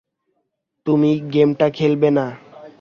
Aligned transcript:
তুমি 0.85 1.11
গেমটা 1.33 1.67
খেলবে 1.69 2.09
না। 2.11 2.25